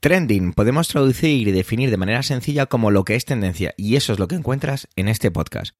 [0.00, 4.12] Trending podemos traducir y definir de manera sencilla como lo que es tendencia, y eso
[4.12, 5.74] es lo que encuentras en este podcast.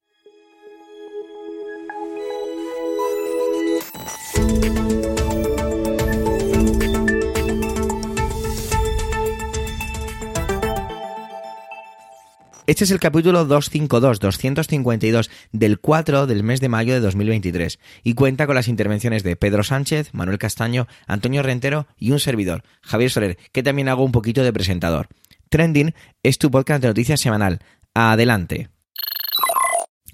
[12.67, 18.13] Este es el capítulo 252, 252 del 4 del mes de mayo de 2023 y
[18.13, 23.09] cuenta con las intervenciones de Pedro Sánchez, Manuel Castaño, Antonio Rentero y un servidor, Javier
[23.09, 25.07] Soler, que también hago un poquito de presentador.
[25.47, 25.93] Trending
[26.23, 27.59] es tu podcast de noticias semanal.
[27.93, 28.67] Adelante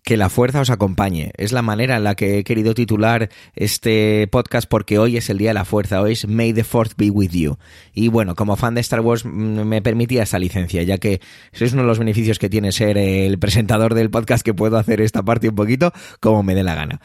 [0.04, 1.32] que la fuerza os acompañe.
[1.38, 5.38] Es la manera en la que he querido titular este podcast porque hoy es el
[5.38, 7.58] día de la fuerza, hoy es May the Fourth be with you.
[7.94, 11.22] Y bueno, como fan de Star Wars mm, me permitía esa licencia, ya que
[11.54, 15.02] es uno de los beneficios que tiene ser el presentador del podcast que puedo hacer
[15.02, 17.00] esta parte un poquito como me dé la gana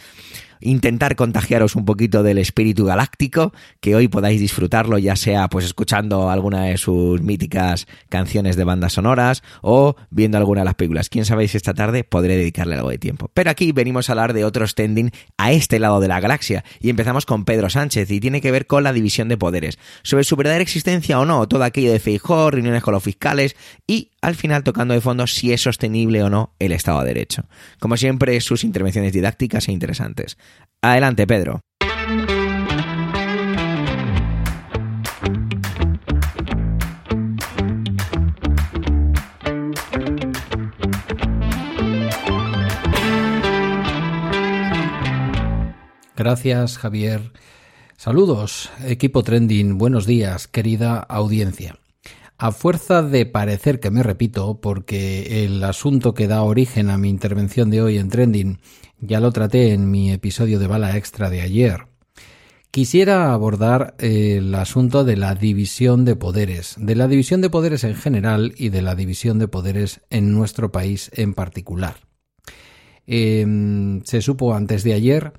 [0.61, 6.30] intentar contagiaros un poquito del espíritu galáctico, que hoy podáis disfrutarlo ya sea pues escuchando
[6.30, 11.09] alguna de sus míticas canciones de bandas sonoras o viendo alguna de las películas.
[11.09, 13.30] Quién sabe si esta tarde podré dedicarle algo de tiempo.
[13.35, 16.91] Pero aquí venimos a hablar de otro standing a este lado de la galaxia y
[16.91, 20.37] empezamos con Pedro Sánchez y tiene que ver con la división de poderes, sobre su
[20.37, 24.65] verdadera existencia o no, todo aquello de Feijó, reuniones con los fiscales y al final
[24.65, 27.45] tocando de fondo si es sostenible o no el Estado de Derecho.
[27.79, 30.38] Como siempre, sus intervenciones didácticas e interesantes.
[30.83, 31.60] Adelante, Pedro.
[46.16, 47.32] Gracias, Javier.
[47.97, 49.79] Saludos, equipo trending.
[49.79, 51.77] Buenos días, querida audiencia.
[52.41, 57.09] A fuerza de parecer que me repito, porque el asunto que da origen a mi
[57.09, 58.61] intervención de hoy en Trending
[59.01, 61.89] ya lo traté en mi episodio de bala extra de ayer,
[62.71, 67.97] quisiera abordar el asunto de la división de poderes, de la división de poderes en
[67.97, 71.97] general y de la división de poderes en nuestro país en particular.
[73.04, 75.32] Em, se supo antes de ayer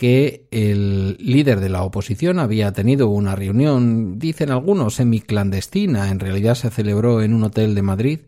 [0.00, 6.54] que el líder de la oposición había tenido una reunión, dicen algunos, semi-clandestina, en realidad
[6.54, 8.20] se celebró en un hotel de Madrid,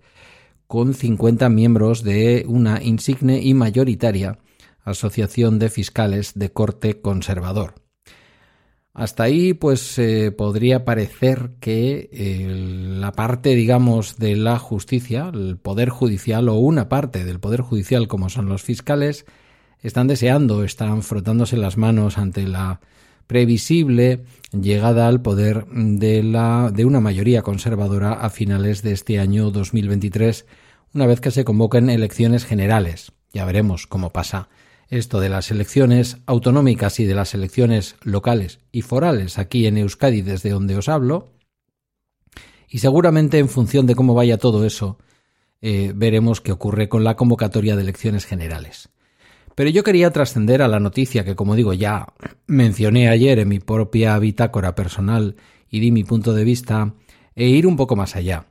[0.67, 4.39] con 50 miembros de una insigne y mayoritaria
[4.85, 7.77] asociación de fiscales de corte conservador.
[8.93, 9.99] Hasta ahí, pues
[10.37, 12.11] podría parecer que
[13.01, 18.09] la parte, digamos, de la justicia, el poder judicial o una parte del poder judicial,
[18.09, 19.25] como son los fiscales,
[19.83, 22.81] están deseando, están frotándose las manos ante la
[23.27, 29.51] previsible llegada al poder de, la, de una mayoría conservadora a finales de este año
[29.51, 30.47] 2023,
[30.95, 33.13] una vez que se convoquen elecciones generales.
[33.33, 34.49] Ya veremos cómo pasa
[34.89, 40.21] esto de las elecciones autonómicas y de las elecciones locales y forales aquí en Euskadi
[40.21, 41.33] desde donde os hablo.
[42.69, 44.99] Y seguramente en función de cómo vaya todo eso,
[45.63, 48.91] eh, veremos qué ocurre con la convocatoria de elecciones generales.
[49.55, 52.07] Pero yo quería trascender a la noticia que, como digo, ya
[52.47, 55.37] mencioné ayer en mi propia bitácora personal
[55.69, 56.95] y di mi punto de vista,
[57.35, 58.47] e ir un poco más allá.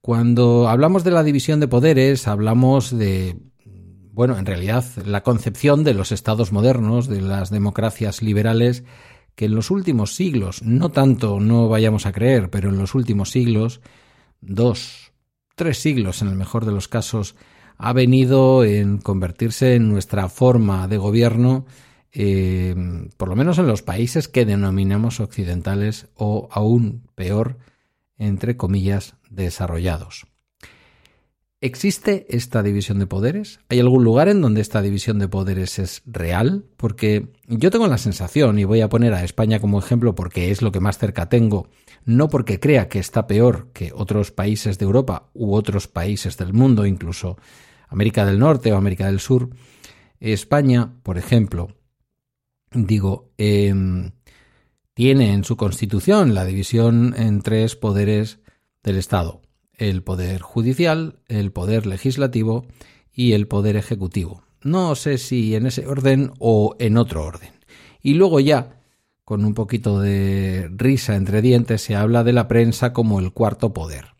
[0.00, 3.36] Cuando hablamos de la división de poderes, hablamos de,
[4.12, 8.84] bueno, en realidad, la concepción de los estados modernos, de las democracias liberales,
[9.34, 13.30] que en los últimos siglos, no tanto, no vayamos a creer, pero en los últimos
[13.30, 13.80] siglos,
[14.40, 15.12] dos,
[15.56, 17.34] tres siglos en el mejor de los casos,
[17.78, 21.66] ha venido en convertirse en nuestra forma de gobierno,
[22.12, 22.74] eh,
[23.16, 27.58] por lo menos en los países que denominamos occidentales o aún peor,
[28.18, 30.26] entre comillas, desarrollados.
[31.62, 33.60] ¿Existe esta división de poderes?
[33.70, 36.66] ¿Hay algún lugar en donde esta división de poderes es real?
[36.76, 40.60] Porque yo tengo la sensación, y voy a poner a España como ejemplo porque es
[40.60, 41.68] lo que más cerca tengo,
[42.04, 46.52] no porque crea que está peor que otros países de Europa u otros países del
[46.52, 47.38] mundo, incluso
[47.88, 49.50] América del Norte o América del Sur,
[50.20, 51.68] España, por ejemplo,
[52.72, 54.12] digo, em,
[54.94, 58.40] tiene en su constitución la división en tres poderes
[58.82, 59.42] del Estado.
[59.74, 62.66] El poder judicial, el poder legislativo
[63.12, 64.42] y el poder ejecutivo.
[64.62, 67.50] No sé si en ese orden o en otro orden.
[68.00, 68.80] Y luego ya,
[69.24, 73.72] con un poquito de risa entre dientes, se habla de la prensa como el cuarto
[73.72, 74.15] poder.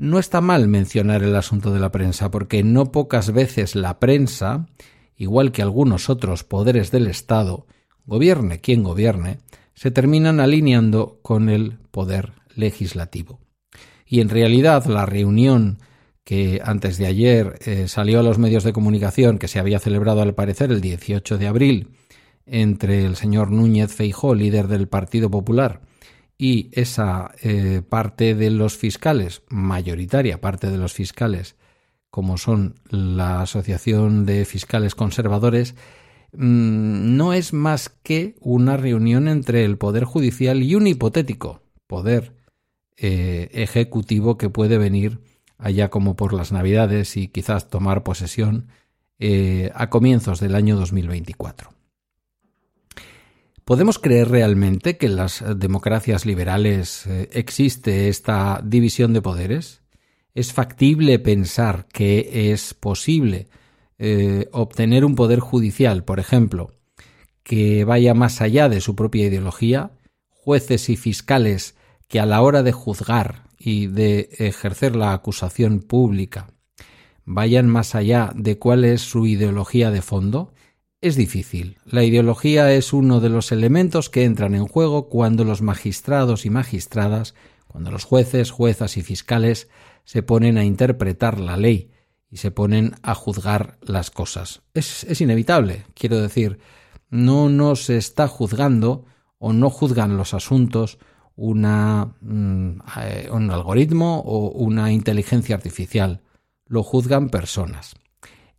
[0.00, 4.66] No está mal mencionar el asunto de la prensa, porque no pocas veces la prensa,
[5.14, 7.66] igual que algunos otros poderes del Estado,
[8.06, 9.40] gobierne quien gobierne,
[9.74, 13.40] se terminan alineando con el poder legislativo.
[14.06, 15.80] Y en realidad la reunión
[16.24, 20.22] que antes de ayer eh, salió a los medios de comunicación, que se había celebrado
[20.22, 21.90] al parecer el 18 de abril,
[22.46, 25.82] entre el señor Núñez Feijó, líder del Partido Popular,
[26.40, 31.54] y esa eh, parte de los fiscales, mayoritaria parte de los fiscales,
[32.08, 35.74] como son la Asociación de Fiscales Conservadores,
[36.32, 42.32] mm, no es más que una reunión entre el Poder Judicial y un hipotético poder
[42.96, 45.20] eh, ejecutivo que puede venir
[45.58, 48.68] allá como por las Navidades y quizás tomar posesión
[49.18, 51.79] eh, a comienzos del año 2024.
[53.70, 59.82] ¿Podemos creer realmente que en las democracias liberales eh, existe esta división de poderes?
[60.34, 63.46] ¿Es factible pensar que es posible
[63.96, 66.72] eh, obtener un poder judicial, por ejemplo,
[67.44, 69.92] que vaya más allá de su propia ideología?
[70.30, 71.76] Jueces y fiscales
[72.08, 76.48] que a la hora de juzgar y de ejercer la acusación pública
[77.24, 80.54] vayan más allá de cuál es su ideología de fondo?
[81.02, 81.78] Es difícil.
[81.86, 86.50] La ideología es uno de los elementos que entran en juego cuando los magistrados y
[86.50, 87.34] magistradas,
[87.68, 89.70] cuando los jueces, juezas y fiscales
[90.04, 91.90] se ponen a interpretar la ley
[92.30, 94.60] y se ponen a juzgar las cosas.
[94.74, 96.58] Es, es inevitable, quiero decir,
[97.08, 99.06] no nos está juzgando
[99.38, 100.98] o no juzgan los asuntos
[101.34, 106.20] una, mm, eh, un algoritmo o una inteligencia artificial,
[106.66, 107.94] lo juzgan personas.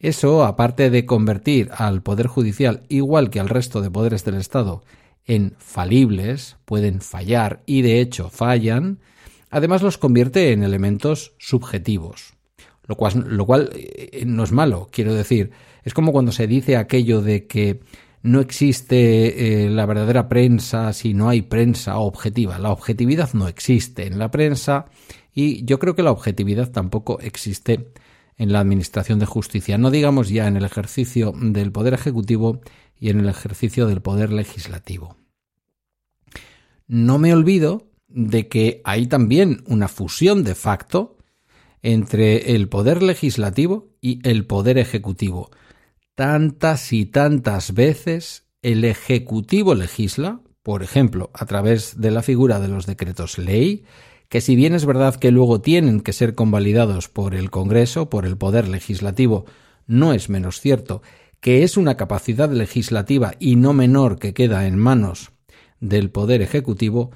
[0.01, 4.81] Eso, aparte de convertir al Poder Judicial, igual que al resto de poderes del Estado,
[5.25, 8.97] en falibles, pueden fallar y de hecho fallan,
[9.51, 12.33] además los convierte en elementos subjetivos.
[12.87, 15.51] Lo cual, eh, no es malo, quiero decir,
[15.83, 17.81] es como cuando se dice aquello de que
[18.23, 22.57] no existe eh, la verdadera prensa si no hay prensa objetiva.
[22.57, 24.87] La objetividad no existe en la prensa
[25.31, 27.91] y yo creo que la objetividad tampoco existe
[28.41, 32.59] en la Administración de Justicia, no digamos ya en el ejercicio del Poder Ejecutivo
[32.99, 35.15] y en el ejercicio del Poder Legislativo.
[36.87, 41.19] No me olvido de que hay también una fusión de facto
[41.83, 45.51] entre el Poder Legislativo y el Poder Ejecutivo.
[46.15, 52.69] Tantas y tantas veces el Ejecutivo legisla, por ejemplo, a través de la figura de
[52.69, 53.85] los decretos ley,
[54.31, 58.25] que si bien es verdad que luego tienen que ser convalidados por el Congreso, por
[58.25, 59.43] el Poder Legislativo,
[59.87, 61.01] no es menos cierto
[61.41, 65.33] que es una capacidad legislativa y no menor que queda en manos
[65.81, 67.11] del Poder Ejecutivo,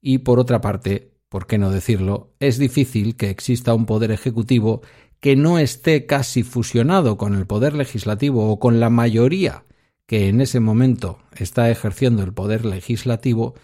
[0.00, 4.82] y por otra parte, por qué no decirlo, es difícil que exista un Poder Ejecutivo
[5.20, 9.62] que no esté casi fusionado con el Poder Legislativo o con la mayoría
[10.06, 13.54] que en ese momento está ejerciendo el Poder Legislativo,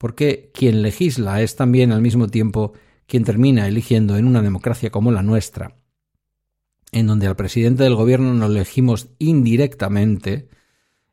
[0.00, 2.72] porque quien legisla es también al mismo tiempo
[3.06, 5.76] quien termina eligiendo en una democracia como la nuestra,
[6.90, 10.48] en donde al presidente del gobierno nos elegimos indirectamente,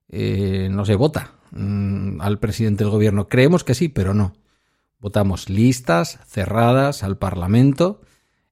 [0.07, 3.27] eh, no se vota mm, al presidente del gobierno.
[3.27, 4.37] Creemos que sí, pero no.
[4.99, 7.99] Votamos listas cerradas al Parlamento,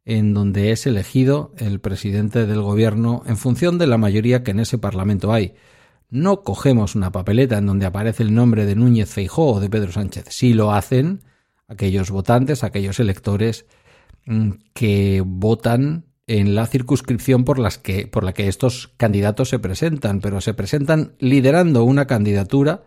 [0.04, 4.60] en donde es elegido el presidente del gobierno en función de la mayoría que en
[4.60, 5.54] ese Parlamento hay
[6.10, 9.92] no cogemos una papeleta en donde aparece el nombre de Núñez Feijó o de Pedro
[9.92, 10.26] Sánchez.
[10.30, 11.22] Sí lo hacen
[11.68, 13.66] aquellos votantes, aquellos electores
[14.26, 17.58] mm, que votan en la circunscripción por,
[18.12, 22.84] por la que estos candidatos se presentan, pero se presentan liderando una candidatura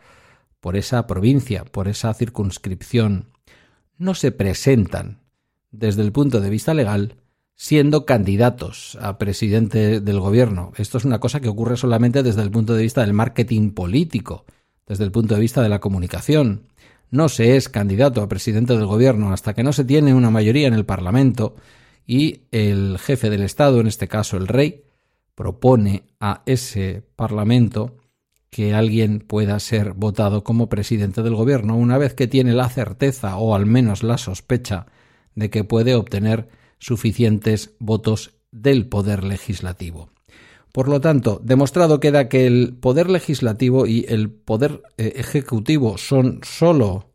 [0.60, 3.30] por esa provincia, por esa circunscripción.
[3.96, 5.20] No se presentan
[5.70, 7.16] desde el punto de vista legal
[7.60, 10.72] siendo candidatos a presidente del gobierno.
[10.76, 14.44] Esto es una cosa que ocurre solamente desde el punto de vista del marketing político,
[14.86, 16.68] desde el punto de vista de la comunicación.
[17.10, 20.68] No se es candidato a presidente del gobierno hasta que no se tiene una mayoría
[20.68, 21.56] en el Parlamento
[22.06, 24.84] y el jefe del Estado, en este caso el rey,
[25.34, 27.96] propone a ese Parlamento
[28.50, 33.36] que alguien pueda ser votado como presidente del gobierno una vez que tiene la certeza
[33.36, 34.86] o al menos la sospecha
[35.34, 40.10] de que puede obtener suficientes votos del Poder Legislativo.
[40.72, 46.40] Por lo tanto, demostrado queda que el Poder Legislativo y el Poder eh, Ejecutivo son
[46.42, 47.10] solo,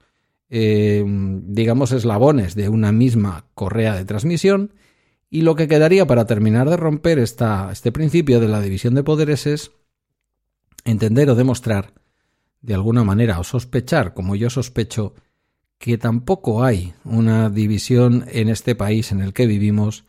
[0.50, 4.74] eh, digamos, eslabones de una misma correa de transmisión,
[5.30, 9.04] y lo que quedaría para terminar de romper esta, este principio de la división de
[9.04, 9.72] poderes es
[10.86, 11.94] entender o demostrar,
[12.62, 15.16] de alguna manera, o sospechar, como yo sospecho,
[15.84, 20.06] que tampoco hay una división en este país en el que vivimos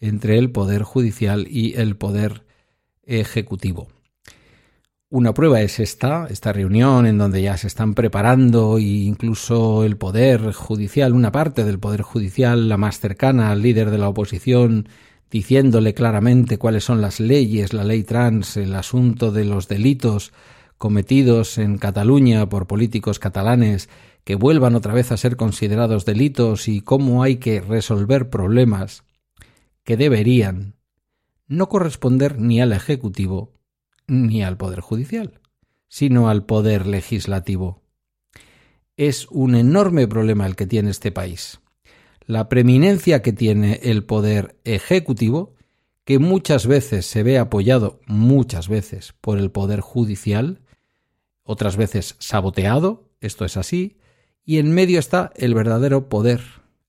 [0.00, 2.42] entre el poder judicial y el poder
[3.04, 3.86] ejecutivo.
[5.10, 9.96] Una prueba es esta, esta reunión en donde ya se están preparando e incluso el
[9.96, 14.88] poder judicial, una parte del poder judicial, la más cercana al líder de la oposición,
[15.30, 20.32] diciéndole claramente cuáles son las leyes, la ley trans, el asunto de los delitos
[20.78, 23.88] cometidos en Cataluña por políticos catalanes
[24.24, 29.04] que vuelvan otra vez a ser considerados delitos y cómo hay que resolver problemas
[29.84, 30.76] que deberían
[31.48, 33.52] no corresponder ni al Ejecutivo
[34.06, 35.40] ni al Poder Judicial,
[35.88, 37.82] sino al Poder Legislativo.
[38.96, 41.60] Es un enorme problema el que tiene este país.
[42.24, 45.54] La preeminencia que tiene el Poder Ejecutivo,
[46.04, 50.60] que muchas veces se ve apoyado, muchas veces, por el Poder Judicial,
[51.42, 53.98] otras veces saboteado, esto es así,
[54.44, 56.40] y en medio está el verdadero poder,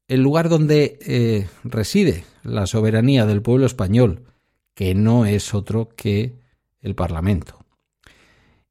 [0.08, 4.24] el lugar donde eh, reside la soberanía del pueblo español,
[4.74, 6.36] que no es otro que
[6.82, 7.64] el Parlamento.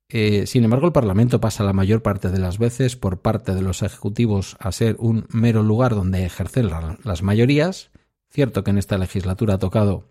[0.09, 3.63] Eh, sin embargo, el Parlamento pasa la mayor parte de las veces por parte de
[3.63, 6.71] los ejecutivos a ser un mero lugar donde ejercer
[7.03, 7.91] las mayorías.
[8.29, 10.11] Cierto que en esta legislatura ha tocado,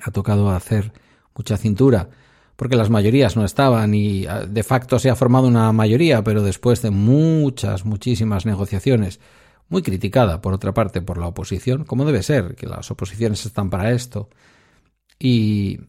[0.00, 0.92] ha tocado hacer
[1.34, 2.10] mucha cintura
[2.56, 6.42] porque las mayorías no estaban y ah, de facto se ha formado una mayoría, pero
[6.42, 9.20] después de muchas, muchísimas negociaciones,
[9.68, 13.70] muy criticada por otra parte por la oposición, como debe ser, que las oposiciones están
[13.70, 14.28] para esto.
[15.18, 15.80] Y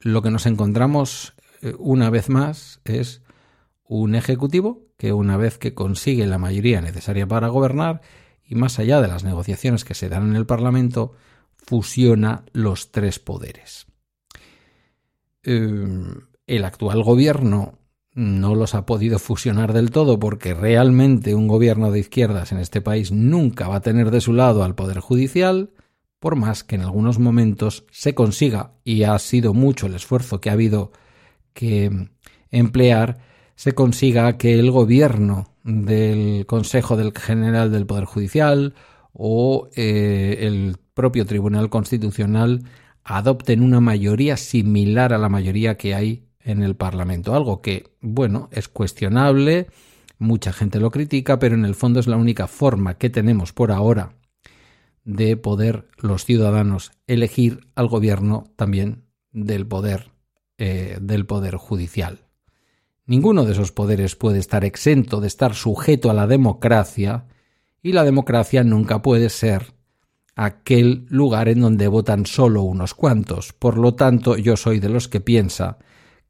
[0.00, 3.22] lo que nos encontramos eh, una vez más es
[3.84, 8.02] un ejecutivo que una vez que consigue la mayoría necesaria para gobernar
[8.44, 11.14] y más allá de las negociaciones que se dan en el Parlamento,
[11.56, 13.86] fusiona los tres poderes.
[15.42, 17.78] Em, el actual gobierno
[18.12, 22.80] no los ha podido fusionar del todo porque realmente un gobierno de izquierdas en este
[22.80, 25.70] país nunca va a tener de su lado al Poder Judicial,
[26.18, 30.50] por más que en algunos momentos se consiga, y ha sido mucho el esfuerzo que
[30.50, 30.92] ha habido
[31.54, 32.10] que
[32.50, 33.18] emplear,
[33.54, 38.74] se consiga que el gobierno del Consejo del General del Poder Judicial
[39.12, 42.64] o eh, el propio Tribunal Constitucional
[43.04, 47.34] adopten una mayoría similar a la mayoría que hay en el Parlamento.
[47.34, 49.68] Algo que, bueno, es cuestionable,
[50.18, 53.72] mucha gente lo critica, pero en el fondo es la única forma que tenemos por
[53.72, 54.14] ahora
[55.04, 60.10] de poder los ciudadanos elegir al gobierno también del poder
[60.58, 62.26] eh, del poder judicial.
[63.06, 67.24] Ninguno de esos poderes puede estar exento de estar sujeto a la democracia
[67.82, 69.72] y la democracia nunca puede ser
[70.40, 73.52] aquel lugar en donde votan solo unos cuantos.
[73.52, 75.76] Por lo tanto, yo soy de los que piensa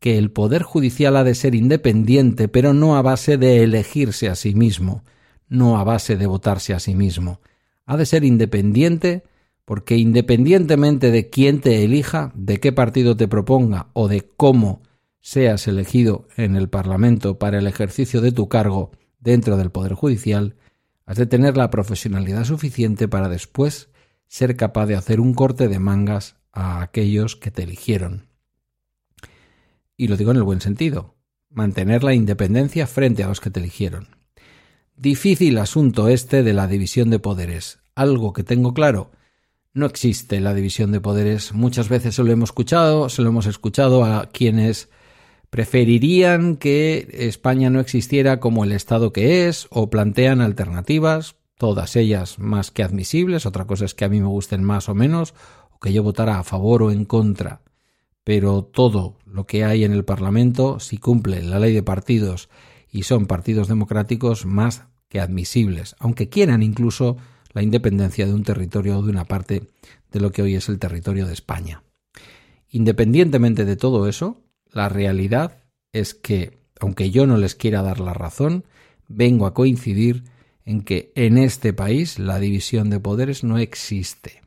[0.01, 4.35] que el Poder Judicial ha de ser independiente, pero no a base de elegirse a
[4.35, 5.05] sí mismo,
[5.49, 7.41] no a base de votarse a sí mismo.
[7.87, 9.23] Ha de ser independiente
[9.65, 14.83] porque independientemente de quién te elija, de qué partido te proponga o de cómo
[15.21, 18.91] seas elegido en el Parlamento para el ejercicio de tu cargo
[19.21, 20.57] dentro del Poder Judicial,
[21.07, 23.90] has de tener la profesionalidad suficiente para después
[24.31, 28.29] ser capaz de hacer un corte de mangas a aquellos que te eligieron.
[29.97, 31.17] Y lo digo en el buen sentido,
[31.51, 34.07] mantener la independencia frente a los que te eligieron.
[34.95, 37.81] Difícil asunto este de la división de poderes.
[37.97, 39.11] Algo que tengo claro,
[39.75, 41.53] no existe la división de poderes.
[41.53, 44.91] Muchas veces se lo hemos escuchado, se lo hemos escuchado a quienes
[45.51, 52.39] preferirían que España no existiera como el Estado que es o plantean alternativas todas ellas
[52.39, 55.35] más que admisibles, otra cosa es que a mí me gusten más o menos,
[55.71, 57.61] o que yo votara a favor o en contra,
[58.25, 62.49] pero todo lo que hay en el Parlamento, si cumple la ley de partidos
[62.91, 67.19] y son partidos democráticos, más que admisibles, aunque quieran incluso
[67.53, 69.69] la independencia de un territorio o de una parte
[70.11, 71.83] de lo que hoy es el territorio de España.
[72.71, 74.41] Independientemente de todo eso,
[74.73, 75.59] la realidad
[75.93, 78.65] es que, aunque yo no les quiera dar la razón,
[79.09, 80.25] vengo a coincidir
[80.71, 84.41] en que en este país la división de poderes no existe.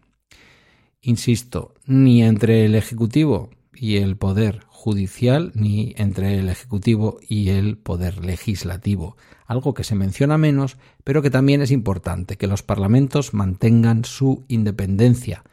[1.02, 7.78] Insisto, ni entre el Ejecutivo y el Poder Judicial, ni entre el Ejecutivo y el
[7.78, 13.34] Poder Legislativo, algo que se menciona menos, pero que también es importante, que los parlamentos
[13.34, 15.44] mantengan su independencia,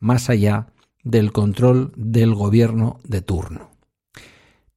[0.00, 0.68] más allá
[1.02, 3.72] del control del gobierno de turno.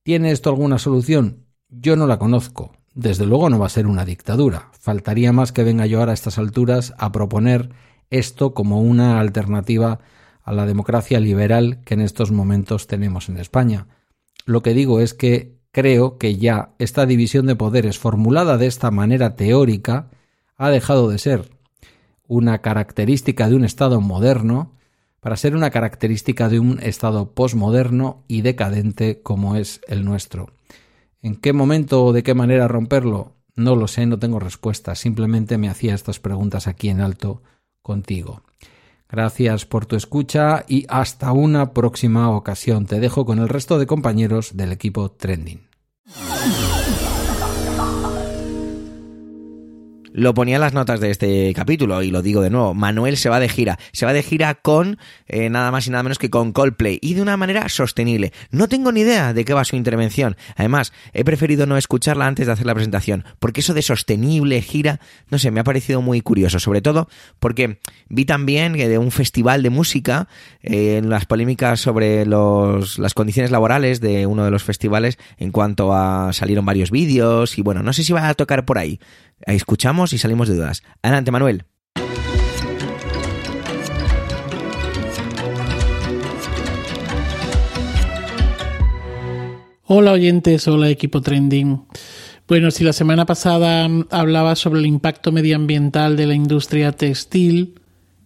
[0.03, 1.45] ¿Tiene esto alguna solución?
[1.69, 4.71] Yo no la conozco, desde luego no va a ser una dictadura.
[4.79, 7.69] Faltaría más que venga yo ahora a estas alturas a proponer
[8.09, 9.99] esto como una alternativa
[10.41, 13.85] a la democracia liberal que en estos momentos tenemos en España.
[14.45, 18.89] Lo que digo es que creo que ya esta división de poderes formulada de esta
[18.89, 20.09] manera teórica
[20.55, 21.51] ha dejado de ser
[22.27, 24.73] una característica de un Estado moderno
[25.19, 30.56] para ser una característica de un Estado posmoderno y decadente como es el nuestro.
[31.21, 33.36] ¿En qué momento o de qué manera romperlo?
[33.55, 34.95] No lo sé, no tengo respuesta.
[34.95, 37.41] Simplemente me hacía estas preguntas aquí en alto
[37.81, 38.43] contigo.
[39.09, 42.86] Gracias por tu escucha y hasta una próxima ocasión.
[42.86, 45.67] Te dejo con el resto de compañeros del equipo Trending.
[50.17, 53.29] Lo ponía en las notas de este capítulo y lo digo de nuevo, Manuel se
[53.29, 54.97] va de gira, se va de gira con
[55.27, 58.33] eh, nada más y nada menos que con Coldplay y de una manera sostenible.
[58.50, 60.36] No tengo ni idea de qué va su intervención.
[60.55, 65.00] Además, he preferido no escucharla antes de hacer la presentación, porque eso de sostenible gira,
[65.29, 67.07] no sé, me ha parecido muy curioso, sobre todo
[67.38, 67.77] porque
[68.09, 70.27] vi también que de un festival de música
[70.63, 75.51] eh, en las polémicas sobre los, las condiciones laborales de uno de los festivales en
[75.51, 79.00] cuanto a salieron varios vídeos y bueno, no sé si va a tocar por ahí.
[79.41, 80.84] Escuchamos y salimos de dudas.
[81.01, 81.65] Adelante, Manuel.
[89.89, 91.86] Hola oyentes, hola equipo trending.
[92.48, 97.75] Bueno, si la semana pasada hablaba sobre el impacto medioambiental de la industria textil,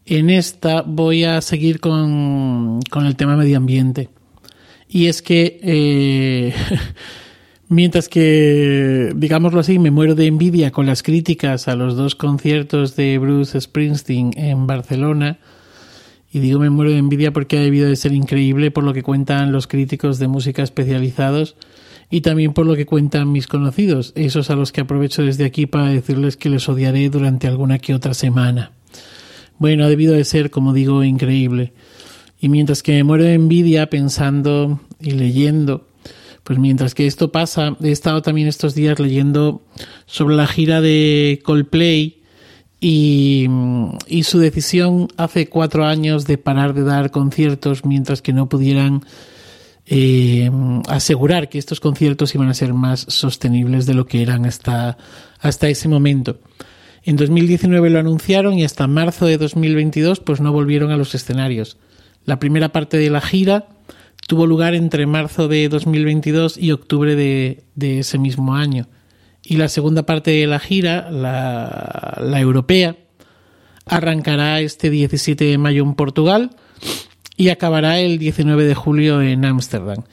[0.06, 4.10] en esta voy a seguir con, con el tema medio ambiente.
[4.88, 6.54] Y es que eh,
[7.72, 12.98] Mientras que, digámoslo así, me muero de envidia con las críticas a los dos conciertos
[12.98, 15.40] de Bruce Springsteen en Barcelona.
[16.34, 19.04] Y digo me muero de envidia porque ha debido de ser increíble por lo que
[19.04, 21.56] cuentan los críticos de música especializados
[22.10, 25.66] y también por lo que cuentan mis conocidos, esos a los que aprovecho desde aquí
[25.66, 28.74] para decirles que les odiaré durante alguna que otra semana.
[29.60, 31.72] Bueno, ha debido de ser, como digo, increíble.
[32.38, 35.88] Y mientras que me muero de envidia pensando y leyendo
[36.44, 39.64] pues mientras que esto pasa, he estado también estos días leyendo
[40.06, 42.22] sobre la gira de Coldplay
[42.80, 43.48] y,
[44.24, 49.04] su decisión hace cuatro años de parar de dar conciertos mientras que no pudieran
[49.86, 50.50] eh,
[50.88, 54.98] asegurar que estos conciertos iban a ser más sostenibles de lo que eran hasta,
[55.40, 56.40] hasta ese momento.
[57.04, 61.78] En 2019 lo anunciaron y hasta marzo de 2022 pues no volvieron a los escenarios.
[62.26, 63.68] La primera parte de la gira
[64.32, 67.66] tuvo lugar entre marzo de 2022 y octubre de,
[68.00, 68.88] ese mismo año.
[69.44, 72.96] Y la segunda parte de la gira, la, europea,
[73.86, 76.52] arrancará este 17 de mayo en Portugal
[77.36, 80.06] y acabará el 19 de julio en Ámsterdam.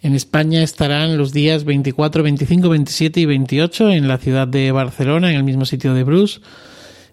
[0.00, 5.30] En España estarán los días 24, 25, 27 y 28 en la ciudad de Barcelona,
[5.30, 6.40] en el mismo sitio de Bruce,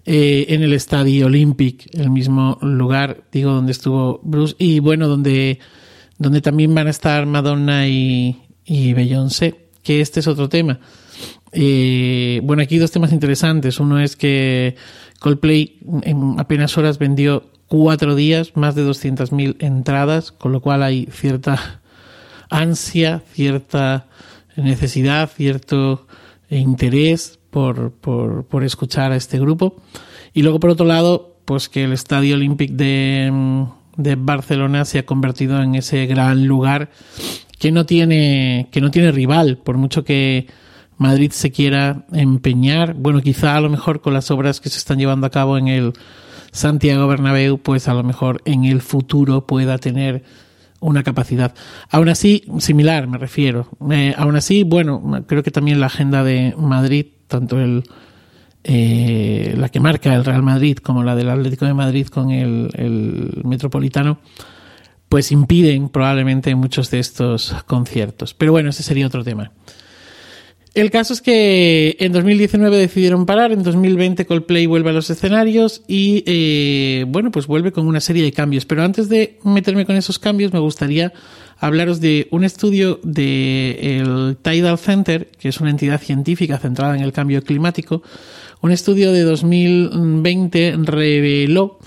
[0.07, 5.59] eh, en el Estadio Olympic, el mismo lugar, digo, donde estuvo Bruce, y bueno, donde
[6.19, 10.79] donde también van a estar Madonna y, y Beyoncé, que este es otro tema.
[11.51, 13.79] Eh, bueno, aquí dos temas interesantes.
[13.79, 14.75] Uno es que
[15.19, 21.07] Coldplay en apenas horas vendió cuatro días más de 200.000 entradas, con lo cual hay
[21.11, 21.81] cierta
[22.49, 24.07] ansia, cierta
[24.55, 26.05] necesidad, cierto
[26.49, 29.81] interés por, por, por escuchar a este grupo.
[30.33, 33.31] Y luego, por otro lado, pues que el Estadio Olympic de,
[33.99, 36.89] de Barcelona se ha convertido en ese gran lugar
[37.59, 40.47] que no tiene, que no tiene rival, por mucho que
[40.97, 42.93] Madrid se quiera empeñar.
[42.93, 45.67] Bueno, quizá a lo mejor con las obras que se están llevando a cabo en
[45.67, 45.93] el
[46.51, 50.23] Santiago Bernabéu, pues a lo mejor en el futuro pueda tener
[50.79, 51.53] una capacidad.
[51.89, 53.67] Aún así, similar me refiero.
[53.91, 57.83] Eh, aún así, bueno, creo que también la agenda de Madrid, tanto el
[58.63, 63.41] eh, la que marca el Real Madrid como la del Atlético de Madrid con el,
[63.43, 64.19] Metropolitano,
[65.07, 68.33] pues impiden probablemente muchos de estos conciertos.
[68.33, 69.51] Pero bueno, ese sería otro tema.
[70.75, 75.81] El caso es que en 2019 decidieron parar, en 2020 Coldplay vuelve a los escenarios
[75.87, 78.65] y eh, bueno, pues vuelve con una serie de cambios.
[78.65, 81.11] Pero antes de meterme con esos cambios, me gustaría
[81.59, 87.11] hablaros de un estudio del Tidal Center, que es una entidad científica centrada en el
[87.11, 88.03] cambio climático,
[88.61, 91.79] un estudio de 2020 reveló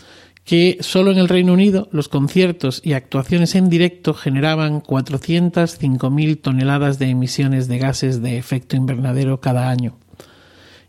[0.44, 6.98] que solo en el Reino Unido los conciertos y actuaciones en directo generaban 405.000 toneladas
[6.98, 9.96] de emisiones de gases de efecto invernadero cada año.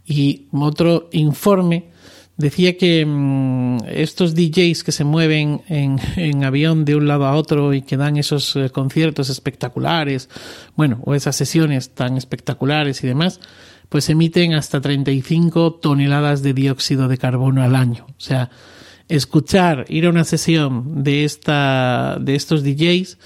[0.05, 1.91] Y otro informe
[2.35, 7.35] decía que mm, estos DJs que se mueven en, en, avión de un lado a
[7.35, 10.29] otro y que dan esos eh, conciertos espectaculares,
[10.75, 13.39] bueno, o esas sesiones tan espectaculares y demás,
[13.93, 18.07] pues emiten hasta 35 toneladas de dióxido de carbono al año.
[18.09, 18.49] O sea,
[19.07, 23.19] escuchar, ir a una sesión de, esta, de estos DJs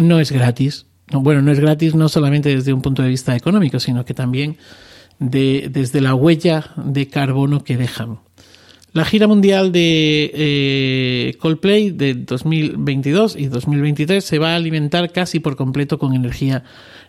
[0.00, 0.86] no es gratis.
[1.12, 4.56] Bueno, no es gratis no solamente desde un punto de vista económico, sino que también
[5.20, 8.18] de, desde la huella de carbono que dejan.
[8.94, 15.38] La gira mundial de eh, Coldplay de 2022 y 2023 se va a alimentar casi
[15.38, 16.64] por completo con energía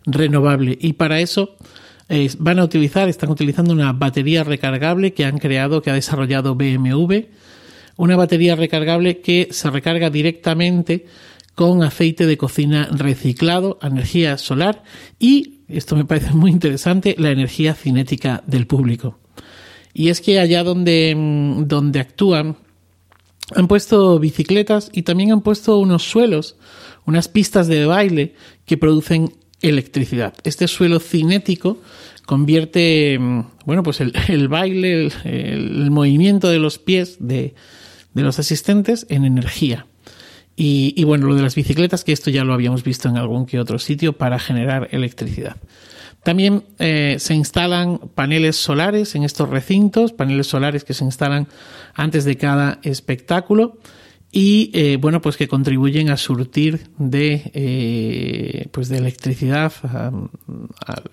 [0.06, 1.56] renovable y para eso
[2.40, 7.28] van a utilizar, están utilizando una batería recargable que han creado, que ha desarrollado BMW,
[7.98, 11.06] una batería recargable que se recarga directamente
[11.56, 14.84] con aceite de cocina reciclado, energía solar
[15.20, 19.20] y, esto me parece muy interesante, la energía cinética del público.
[19.94, 22.58] Y es que allá donde, mm, donde actúan
[23.56, 26.58] han puesto bicicletas y también han puesto unos suelos,
[27.06, 28.34] unas pistas de baile
[28.66, 29.34] que producen
[29.70, 30.34] electricidad.
[30.44, 31.80] Este suelo cinético
[32.26, 34.14] convierte, mm, bueno, pues el,
[34.50, 37.54] baile, el, movimiento de los pies de,
[38.14, 39.88] los asistentes en energía.
[40.58, 43.60] Y, bueno, lo de las bicicletas, que esto ya lo habíamos visto en algún que
[43.60, 45.58] otro sitio para generar electricidad.
[46.24, 51.50] También eh, se instalan paneles solares en estos recintos, paneles solares que se instalan
[51.94, 53.80] antes de cada espectáculo
[54.36, 59.72] y eh, bueno pues que contribuyen a surtir de eh, pues de electricidad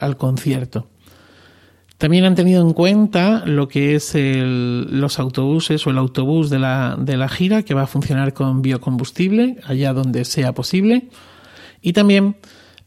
[0.01, 0.89] al concierto.
[1.99, 6.97] También han tenido en cuenta lo que es los autobuses o el autobús de la,
[6.99, 11.09] de la gira que va a funcionar con biocombustible allá donde sea posible.
[11.81, 12.35] Y también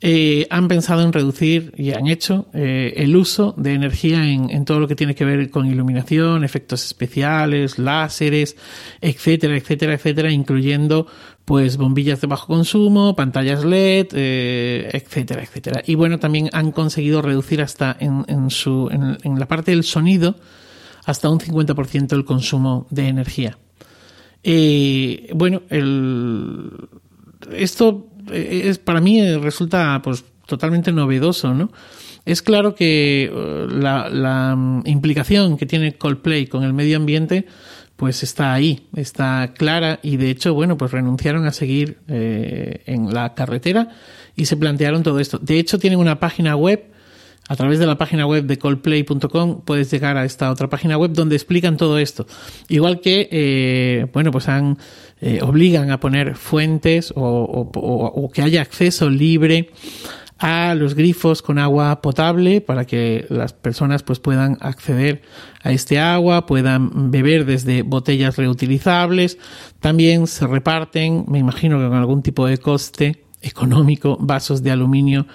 [0.01, 4.79] eh, han pensado en reducir y han hecho eh, el uso de energía en, todo
[4.79, 8.57] lo que tiene que ver con iluminación, efectos especiales, láseres,
[8.99, 11.07] etcétera, etcétera, etcétera, incluyendo
[11.45, 15.81] pues bombillas de bajo consumo, pantallas LED, eh, etcétera, etcétera.
[15.85, 20.35] Y bueno, también han conseguido reducir hasta en, su, en, la parte del sonido
[21.05, 23.57] hasta un 50% el consumo de energía.
[25.33, 26.71] bueno, el,
[27.51, 31.71] esto es, para mí resulta pues totalmente novedoso, ¿no?
[32.25, 37.45] Es claro que uh, la, mm, implicación que tiene Coldplay con el medio ambiente
[37.95, 43.13] pues está ahí, está clara y de hecho, bueno, pues renunciaron a seguir eh, en
[43.13, 43.89] la carretera
[44.35, 45.39] y se plantearon todo esto.
[45.39, 46.91] De hecho, tienen una página web,
[47.47, 51.11] a través de la página web de coldplay.com puedes llegar a esta otra página web
[51.11, 52.25] donde explican todo esto.
[52.69, 54.77] Igual que, eh, bueno, pues han
[55.21, 59.69] eh, obligan a poner fuentes o, que haya acceso libre
[60.37, 65.21] a los grifos con agua potable para que las personas pues puedan acceder
[65.63, 69.37] a este agua, puedan beber desde botellas reutilizables.
[69.79, 75.27] También se reparten, me imagino que con algún tipo de coste económico, vasos de aluminio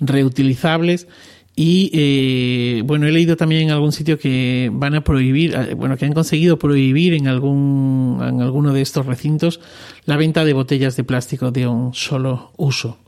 [0.00, 1.06] reutilizables
[1.54, 5.96] y eh, bueno, he leído también en algún sitio que van a prohibir, eh, bueno,
[5.96, 9.60] que han conseguido prohibir en algún en alguno de estos recintos
[10.06, 12.98] la venta de botellas de plástico de un solo uso.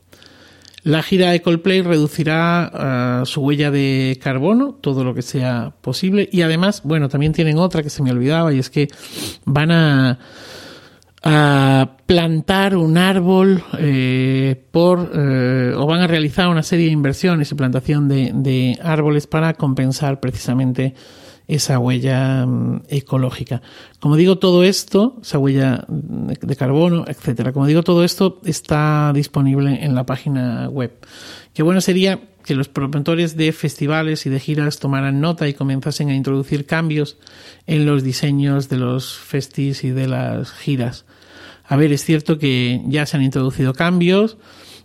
[0.83, 6.29] La gira de Coldplay reducirá uh, su huella de carbono, todo lo que sea posible,
[6.31, 8.87] y además, bueno, también tienen otra que se me olvidaba, y es que
[9.45, 10.19] van a
[11.27, 17.51] a plantar un árbol eh, por eh, o van a realizar una serie de inversiones
[17.51, 20.93] y plantación de, árboles para compensar precisamente
[21.47, 23.63] esa huella mm, ecológica.
[23.99, 27.51] Como digo, todo esto, esa huella de carbono, etcétera.
[27.53, 30.91] Como digo, todo esto está disponible en la página web.
[31.55, 36.09] Qué bueno sería que los promotores de festivales y de giras tomaran nota y comenzasen
[36.09, 37.17] a introducir cambios
[37.65, 41.05] en los diseños de los festis y de las giras.
[41.67, 44.37] A ver, es cierto que ya se han introducido cambios,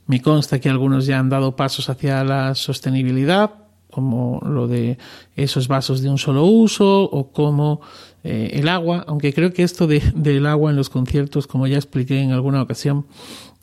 [0.06, 3.50] me consta que algunos ya han dado pasos hacia la sostenibilidad,
[3.90, 4.98] como lo de
[5.36, 7.80] esos vasos de un solo uso o como
[8.24, 11.76] eh, el agua, aunque creo que esto de, del agua en los conciertos, como ya
[11.76, 13.06] expliqué en alguna ocasión,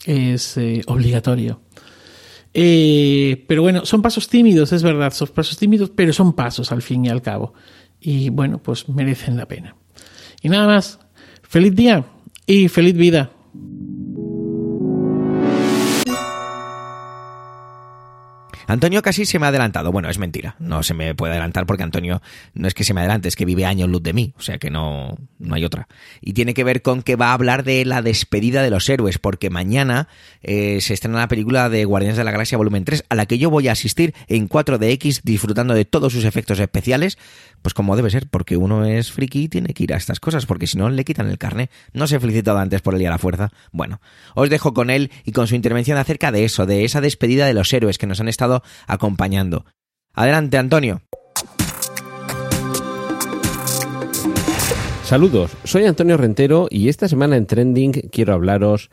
[0.06, 1.62] es eh, obligatorio.
[2.54, 6.82] Eh, pero bueno, son pasos tímidos, es verdad, son pasos tímidos, pero son pasos al
[6.82, 7.54] fin y al cabo.
[8.00, 9.76] Y bueno, pues merecen la pena.
[10.42, 11.00] Y nada más,
[11.44, 12.06] feliz día
[12.48, 13.30] y feliz vida.
[18.68, 19.92] Antonio casi se me ha adelantado.
[19.92, 20.56] Bueno, es mentira.
[20.60, 22.22] No se me puede adelantar porque Antonio
[22.54, 24.34] no es que se me adelante, es que vive años luz de mí.
[24.38, 25.88] O sea que no, no hay otra.
[26.22, 29.20] Y tiene que ver con que va a hablar de la despedida de los héroes,
[29.20, 30.10] porque mañana
[30.44, 33.38] eh, se estrena la película de Guardianes de la Galaxia Volumen 3, a la que
[33.38, 37.18] yo voy a asistir en 4DX disfrutando de todos sus efectos especiales,
[37.62, 40.46] pues como debe ser, porque uno es friki y tiene que ir a estas cosas,
[40.46, 41.70] porque si no le quitan el carne.
[41.94, 43.52] No se ha felicitado antes por el día de la fuerza.
[43.72, 44.02] Bueno,
[44.36, 47.54] os dejo con él y con su intervención acerca de eso, de esa despedida de
[47.54, 48.57] los héroes que nos han estado
[48.88, 49.66] acompañando.
[50.14, 51.02] Adelante, Antonio.
[55.04, 58.90] Saludos, soy Antonio Rentero y esta semana en Trending quiero hablaros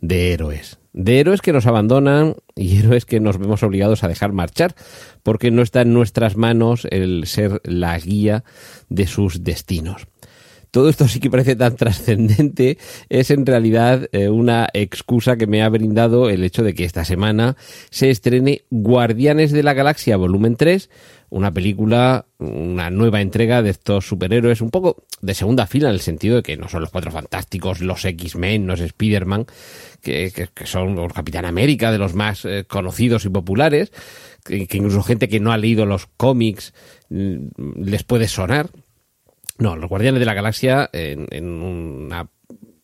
[0.00, 0.78] de héroes.
[0.92, 4.74] De héroes que nos abandonan y héroes que nos vemos obligados a dejar marchar,
[5.22, 8.44] porque no está en nuestras manos el ser la guía
[8.90, 10.06] de sus destinos
[10.74, 15.62] todo esto sí que parece tan trascendente, es en realidad eh, una excusa que me
[15.62, 17.56] ha brindado el hecho de que esta semana
[17.90, 20.90] se estrene Guardianes de la Galaxia Volumen 3,
[21.30, 26.00] una película, una nueva entrega de estos superhéroes, un poco de segunda fila en el
[26.00, 29.46] sentido de que no son los Cuatro Fantásticos, los X-Men, los Spider-Man,
[30.02, 33.92] que, son los Capitán América, de los más eh, conocidos y populares,
[34.44, 36.74] que, incluso gente que no ha leído los cómics
[37.10, 38.70] mm, les puede sonar,
[39.58, 42.28] No, los Guardianes de la Galaxia en, en una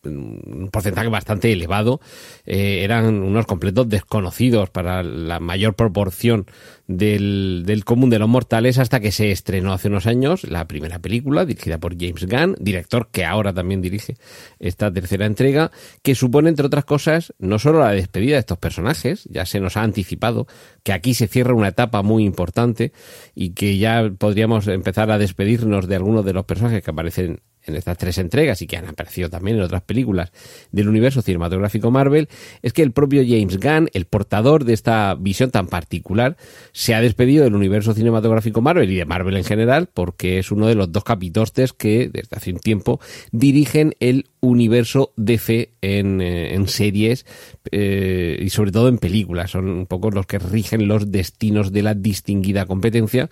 [0.09, 2.01] un porcentaje bastante elevado,
[2.45, 6.45] eh, eran unos completos desconocidos para la mayor proporción
[6.87, 10.99] del, del, común de los mortales hasta que se estrenó hace unos años la primera
[10.99, 14.17] película dirigida por James Gunn, director que ahora también dirige
[14.59, 19.25] esta tercera entrega, que supone, entre otras cosas, no solo la despedida de estos personajes,
[19.29, 20.47] ya se nos ha anticipado
[20.83, 22.91] que aquí se cierra una etapa muy importante
[23.35, 27.75] y que ya podríamos empezar a despedirnos de algunos de los personajes que aparecen en
[27.75, 30.31] estas tres entregas y que han aparecido también en otras películas
[30.71, 32.27] del universo cinematográfico Marvel,
[32.61, 36.37] es que el propio James Gunn, el portador de esta visión tan particular,
[36.71, 40.67] se ha despedido del universo cinematográfico Marvel y de Marvel en general, porque es uno
[40.67, 42.99] de los dos capitostes que desde hace un tiempo
[43.31, 47.25] dirigen el universo DC en, eh, en series
[47.71, 49.51] eh, y sobre todo en películas.
[49.51, 53.29] Son un poco los que rigen los destinos de la distinguida competencia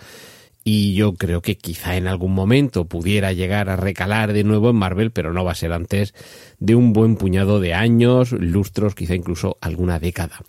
[0.71, 4.75] y yo creo que quizá en algún momento pudiera llegar a recalar de nuevo en
[4.75, 6.13] Marvel, pero no va a ser antes
[6.59, 10.41] de un buen puñado de años, lustros, quizá incluso alguna década.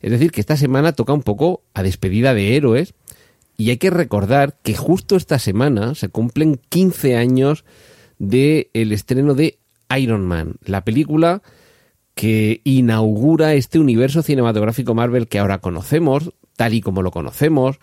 [0.00, 2.94] Es decir, que esta semana toca un poco a despedida de héroes
[3.58, 7.66] y hay que recordar que justo esta semana se cumplen 15 años
[8.18, 9.58] del el estreno de
[9.94, 11.42] Iron Man, la película
[12.14, 17.78] que inaugura este universo cinematográfico Marvel que ahora conocemos, tal y como lo conocemos,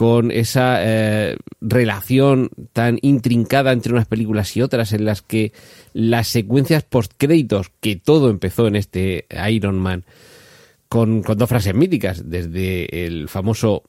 [0.00, 5.52] con esa eh, relación tan intrincada entre unas películas y otras en las que
[5.92, 10.06] las secuencias post-créditos, que todo empezó en este Iron Man,
[10.88, 13.82] con, dos frases míticas, desde el famoso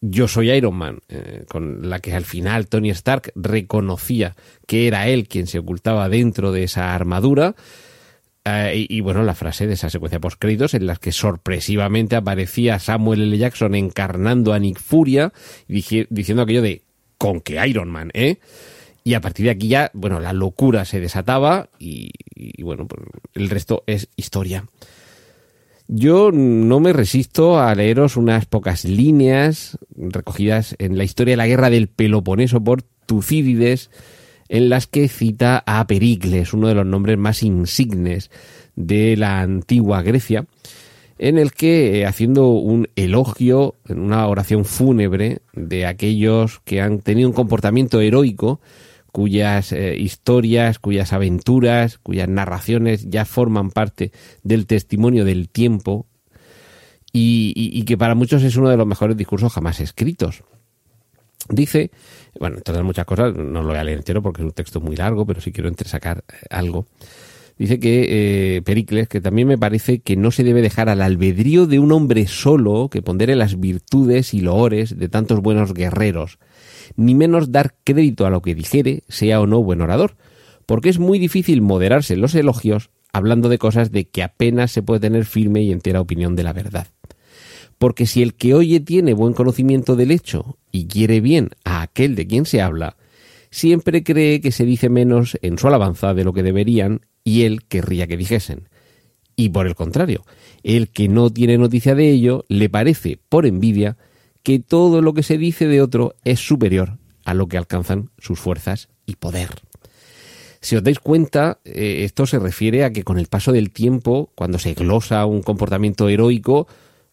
[0.00, 5.06] Yo soy Iron Man, eh, con la que al final Tony Stark reconocía que era
[5.06, 7.56] él quien se ocultaba dentro de esa armadura,
[8.74, 12.78] Y, y, bueno, la frase de esa secuencia post créditos en las que sorpresivamente aparecía
[12.78, 13.38] Samuel L.
[13.38, 15.32] Jackson encarnando a Nick Furia
[15.66, 16.82] diciendo aquello de
[17.18, 18.38] con que Iron Man, ¿eh?
[19.04, 23.02] Y a partir de aquí ya, bueno, la locura se desataba y, y bueno, pues
[23.34, 24.66] el resto es historia.
[25.88, 31.46] Yo no me resisto a leeros unas pocas líneas recogidas en la historia de la
[31.46, 33.90] guerra del Peloponeso por Tucídides,
[34.48, 38.30] en las que cita a Pericles, uno de los nombres más insignes
[38.76, 40.46] de la antigua Grecia,
[41.18, 47.28] en el que, haciendo un elogio, en una oración fúnebre de aquellos que han tenido
[47.28, 48.60] un comportamiento heroico,
[49.10, 54.12] cuyas eh, historias, cuyas aventuras, cuyas narraciones ya forman parte
[54.44, 56.06] del testimonio del tiempo
[57.12, 60.44] y que para muchos es uno de los mejores discursos jamás escritos.
[61.48, 61.90] Dice,
[62.38, 64.96] bueno, entonces muchas cosas, no lo voy a leer entero porque es un texto muy
[64.96, 66.86] largo, pero sí quiero entresacar algo.
[67.58, 71.66] Dice que eh, Pericles, que también me parece que no se debe dejar al albedrío
[71.66, 76.38] de un hombre solo que pondere las virtudes y loores de tantos buenos guerreros,
[76.96, 80.16] ni menos dar crédito a lo que dijere, sea o no buen orador,
[80.66, 85.00] porque es muy difícil moderarse los elogios hablando de cosas de que apenas se puede
[85.00, 86.86] tener firme y entera opinión de la verdad.
[87.78, 92.16] Porque si el que oye tiene buen conocimiento del hecho y quiere bien a aquel
[92.16, 92.96] de quien se habla,
[93.50, 97.64] siempre cree que se dice menos en su alabanza de lo que deberían y él
[97.64, 98.68] querría que dijesen.
[99.36, 100.24] Y por el contrario,
[100.64, 103.96] el que no tiene noticia de ello le parece, por envidia,
[104.42, 108.40] que todo lo que se dice de otro es superior a lo que alcanzan sus
[108.40, 109.50] fuerzas y poder.
[110.60, 114.32] Si os dais cuenta, eh, esto se refiere a que con el paso del tiempo,
[114.34, 116.66] cuando se glosa un comportamiento heroico,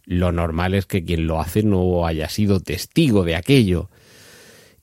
[0.05, 3.89] lo normal es que quien lo hace no haya sido testigo de aquello.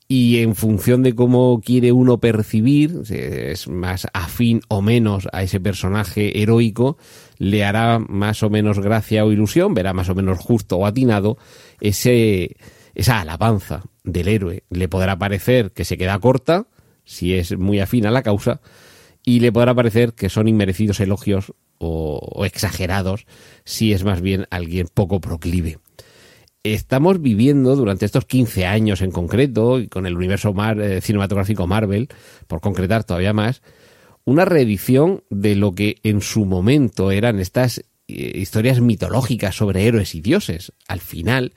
[0.09, 5.59] Y en función de cómo quiere uno percibir, es más afín o menos a ese
[5.59, 6.99] personaje heroico,
[7.39, 11.39] le hará más o menos gracia o ilusión, verá más o menos justo o atinado
[11.81, 12.57] ese,
[12.95, 14.65] esa alabanza del héroe.
[14.69, 16.67] Le podrá parecer que se queda corta,
[17.05, 18.61] si es muy afín a la causa,
[19.25, 23.27] y le podrá parecer que son inmerecidos elogios o, exagerados
[23.65, 25.79] si es más bien alguien poco proclive.
[26.65, 31.67] Estamos viviendo durante estos 15 años en concreto, y con el universo mar, eh, cinematográfico
[31.67, 32.09] Marvel,
[32.47, 33.63] por concretar todavía más,
[34.25, 40.15] una reedición de lo que en su momento eran estas eh, historias mitológicas sobre héroes
[40.15, 40.73] y dioses.
[40.87, 41.55] Al final,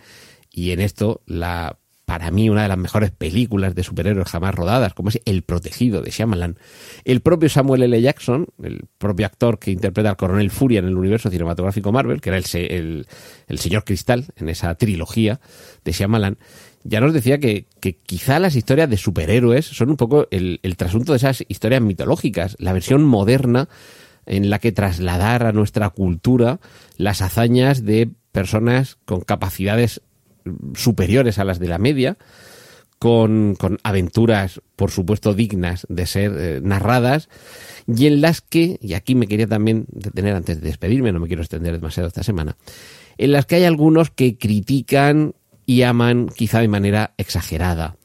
[0.52, 4.94] y en esto la para mí una de las mejores películas de superhéroes jamás rodadas,
[4.94, 6.58] como es El Protegido de Shyamalan.
[7.04, 8.00] El propio Samuel L.
[8.02, 12.30] Jackson, el propio actor que interpreta al coronel Furia en el universo cinematográfico Marvel, que
[12.30, 13.08] era el, el,
[13.48, 15.40] el señor Cristal en esa trilogía
[15.84, 16.38] de Shyamalan,
[16.84, 17.66] ya nos decía que,
[18.06, 22.56] quizá las historias de superhéroes son un poco el, el trasunto de esas historias mitológicas,
[22.60, 23.68] la versión moderna
[24.28, 26.60] en la que trasladar a nuestra cultura
[26.98, 30.02] las hazañas de personas con capacidades
[30.76, 32.18] superiores a las de la media,
[33.00, 37.30] con, aventuras, por supuesto, dignas de ser eh, narradas,
[37.88, 41.28] y en las que, y aquí me quería también detener antes de despedirme, no me
[41.28, 42.56] quiero extender demasiado esta semana,
[43.18, 47.98] en las que hay algunos que critican y aman quizá de manera exagerada.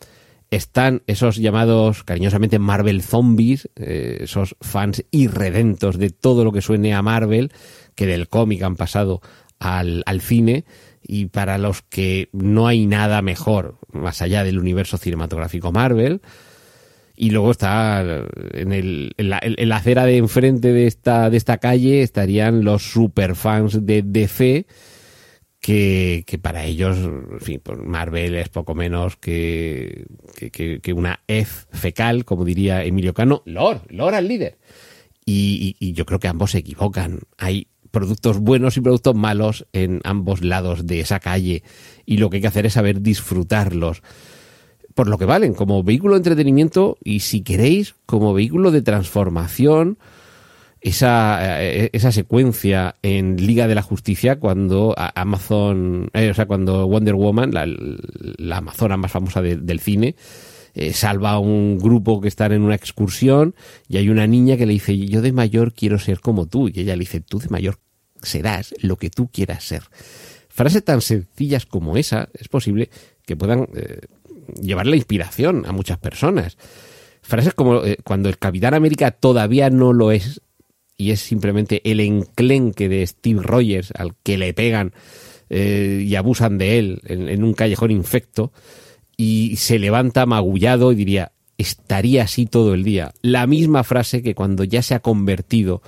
[0.50, 6.92] Están esos llamados cariñosamente Marvel Zombies, eh, esos fans irredentos de todo lo que suene
[6.92, 7.52] a Marvel,
[7.94, 9.20] que del cómic han pasado
[9.60, 10.64] al, al cine,
[11.12, 16.20] y para los que no hay nada mejor más allá del universo cinematográfico Marvel.
[17.16, 18.00] Y luego está
[18.54, 22.62] en, el, en, la, en la acera de enfrente de esta, de esta calle estarían
[22.62, 24.66] los superfans de DC,
[25.60, 30.06] que, que, para ellos, en fin, pues Marvel es poco menos que,
[30.52, 33.42] que, una F fecal, como diría Emilio Cano.
[33.46, 34.58] Lord, Lord al líder.
[35.26, 37.18] Y, y, y, yo creo que ambos se equivocan.
[37.36, 41.62] Hay productos buenos y productos malos en ambos lados de esa calle.
[42.06, 44.02] Y lo que hay que hacer es saber disfrutarlos.
[44.94, 49.98] Por lo que valen, como vehículo de entretenimiento y si queréis, como vehículo de transformación,
[50.80, 56.86] esa, eh, esa secuencia en Liga de la Justicia cuando Amazon, eh, o sea, cuando
[56.86, 60.16] Wonder Woman, la, amazona más famosa de, del cine,
[60.74, 63.54] eh, salva a un grupo que están en una excursión
[63.88, 66.68] y hay una niña que le dice, yo de mayor quiero ser como tú.
[66.68, 67.78] Y ella le dice, tú de mayor
[68.22, 69.82] serás lo que tú quieras ser.
[70.48, 72.90] Frases tan sencillas como esa es posible
[73.26, 74.00] que puedan eh,
[74.60, 76.56] llevar la inspiración a muchas personas.
[77.22, 80.40] Frases como eh, cuando el Capitán América todavía no lo es
[80.96, 84.92] y es simplemente el enclenque de Steve Rogers al que le pegan
[85.52, 88.52] y abusan de él en, en un callejón infecto
[89.20, 93.12] y se levanta magullado y diría, estaría así todo el día.
[93.20, 95.82] La misma frase que cuando ya se ha convertido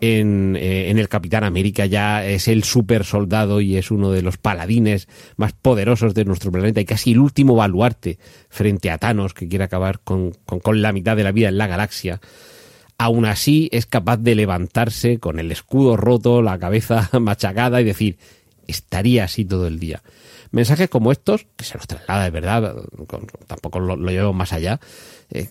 [0.00, 4.22] en, eh, en, el Capitán América, ya es el super soldado y es uno de
[4.22, 9.34] los paladines más poderosos de nuestro planeta y casi el último baluarte frente a Thanos
[9.34, 12.22] que quiere acabar con, con, con la mitad de la vida en la galaxia.
[12.96, 18.16] Aún así es capaz de levantarse con el escudo roto, la cabeza machacada y decir,
[18.66, 20.02] estaría así todo el día
[20.50, 22.76] mensajes como estos, que se los traslada de verdad,
[23.46, 24.80] tampoco lo, lo llevo más allá,
[25.30, 25.48] eh,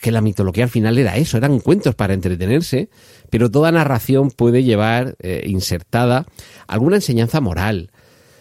[0.00, 2.88] que la mitología al final era eso, eran cuentos para entretenerse,
[3.30, 6.26] pero toda narración puede llevar eh, insertada
[6.66, 7.90] alguna enseñanza moral,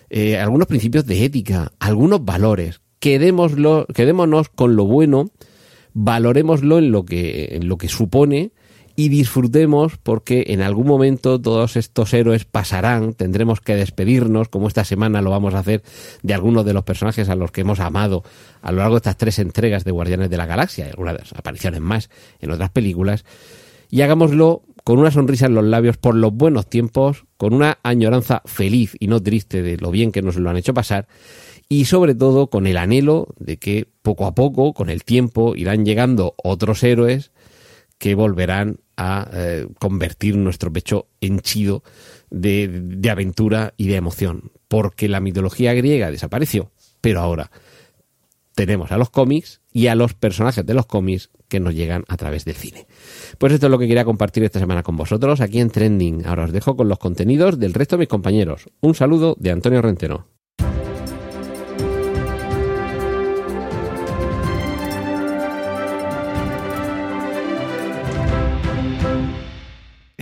[0.10, 2.82] eh, algunos principios de ética, algunos valores.
[3.00, 5.32] Quedémoslo, quedémonos con lo bueno,
[5.94, 8.52] valorémoslo en lo que, en lo que supone
[8.96, 14.84] y disfrutemos porque en algún momento todos estos héroes pasarán, tendremos que despedirnos, como esta
[14.84, 15.84] semana lo vamos a hacer,
[16.22, 18.24] de algunos de los personajes a los que hemos amado
[18.62, 21.82] a lo largo de estas tres entregas de Guardianes de la Galaxia, y algunas apariciones
[21.82, 23.26] más en otras películas,
[23.90, 28.42] y hagámoslo con una sonrisa en los labios por los buenos tiempos, con una añoranza
[28.46, 31.08] feliz y no triste de lo bien que nos lo han hecho pasar,
[31.68, 35.86] y sobre todo con el anhelo de que poco a poco, con el tiempo, irán
[35.86, 37.32] llegando otros héroes
[37.98, 41.84] que volverán a eh, convertir nuestro pecho henchido
[42.30, 44.52] de, de aventura y de emoción.
[44.68, 47.52] Porque la mitología griega desapareció, pero ahora
[48.56, 52.18] tenemos a los cómics y a los personajes de los cómics que nos llegan a
[52.18, 52.88] través del cine.
[53.38, 56.26] Pues esto es lo que quería compartir esta semana con vosotros aquí en Trending.
[56.26, 58.70] Ahora os dejo con los contenidos del resto de mis compañeros.
[58.82, 60.33] Un saludo de Antonio Rentero.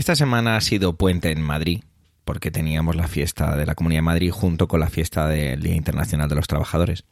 [0.02, 1.84] Esta semana ha sido puente en Madrid,
[2.26, 5.76] porque teníamos la fiesta de la Comunidad de Madrid junto con la fiesta del Día
[5.76, 7.04] Internacional de los Trabajadores.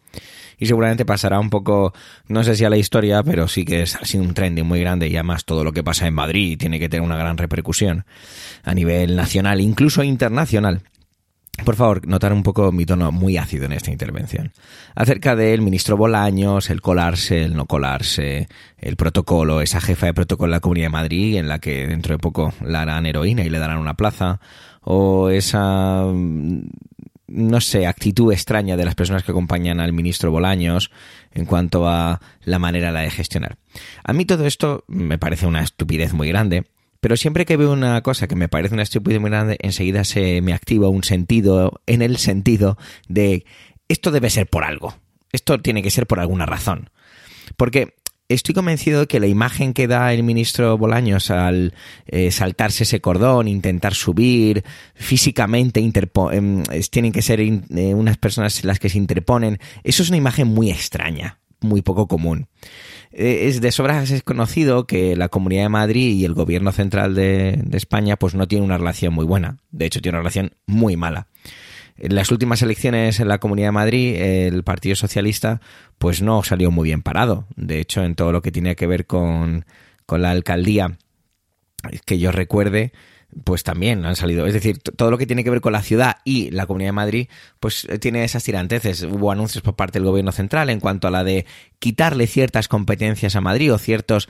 [0.58, 1.94] Y seguramente pasará un poco,
[2.28, 5.08] no sé si a la historia, pero sí que ha sido un trending muy grande
[5.08, 8.06] y además todo lo que pasa en Madrid tiene que tener una gran repercusión
[8.64, 10.82] a nivel nacional, incluso internacional.
[11.66, 14.52] Por favor, notar un poco mi tono muy ácido en esta intervención.
[14.96, 20.52] Acerca del ministro Bolaños, el colarse, el no colarse, el protocolo, esa jefa de protocolo
[20.52, 23.50] de la Comunidad de Madrid, en la que dentro de poco la harán heroína y
[23.50, 24.40] le darán una plaza,
[24.82, 26.04] o esa,
[27.28, 30.92] no sé, actitud extraña de las personas que acompañan al ministro Bolaños
[31.34, 33.58] en cuanto a la manera de gestionar.
[34.04, 36.66] A mí todo esto me parece una estupidez muy grande
[37.00, 40.42] pero siempre que veo una cosa que me parece una estupidez muy grande, enseguida se
[40.42, 42.78] me activa un sentido, en el sentido
[43.08, 43.46] de
[43.88, 44.96] esto debe ser por algo.
[45.32, 46.90] Esto tiene que ser por alguna razón.
[47.56, 47.96] Porque
[48.30, 51.74] estoy convencido de que la imagen que da el ministro Bolaños al
[52.06, 57.62] eh, saltarse ese cordón, intentar subir físicamente, eh, tienen que ser eh,
[57.96, 62.48] unas personas las que se interponen, eso es una imagen muy extraña, muy poco común.
[63.12, 67.16] Eh, es de sobras es conocido que la Comunidad de Madrid y el gobierno central
[67.16, 69.58] de, España pues no tienen una relación muy buena.
[69.72, 71.28] De hecho, tiene una relación muy mala.
[71.98, 75.60] En las últimas elecciones en la Comunidad de Madrid, el Partido Socialista
[75.98, 77.46] pues no salió muy bien parado.
[77.56, 79.66] De hecho, en todo lo que tiene que ver con,
[80.06, 80.98] con la alcaldía,
[82.06, 82.94] que yo recuerde,
[83.44, 84.46] pues también han salido.
[84.48, 86.94] Es decir, todo lo que tiene que ver con la ciudad y la Comunidad de
[86.94, 87.28] Madrid,
[87.60, 89.04] pues eh, tiene esas tiranteces.
[89.04, 91.46] Hubo anuncios por parte del Gobierno Central en cuanto a la de
[91.80, 94.30] quitarle ciertas competencias a Madrid o ciertos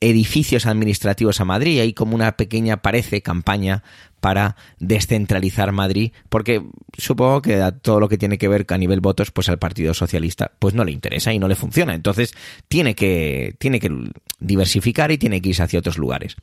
[0.00, 1.80] edificios administrativos a Madrid.
[1.80, 3.82] Hay como una pequeña, parece, campaña
[4.20, 6.62] para descentralizar Madrid, porque
[6.96, 10.52] supongo que todo lo que tiene que ver a nivel votos, pues al Partido Socialista,
[10.58, 11.94] pues no le interesa y no le funciona.
[11.94, 12.34] Entonces
[12.68, 13.90] tiene que, tiene que
[14.40, 16.36] diversificar y tiene que irse hacia otros lugares.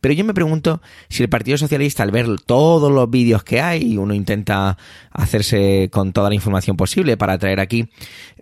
[0.00, 3.96] Pero yo me pregunto si el Partido Socialista, al ver todos los vídeos que hay,
[3.96, 4.76] uno intenta
[5.10, 7.88] hacerse con toda la información posible para traer aquí,